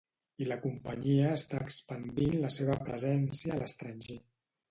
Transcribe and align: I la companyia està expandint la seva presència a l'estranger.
I 0.43 0.45
la 0.51 0.55
companyia 0.61 1.33
està 1.39 1.59
expandint 1.65 2.33
la 2.45 2.51
seva 2.57 2.79
presència 2.87 3.55
a 3.57 3.61
l'estranger. 3.63 4.19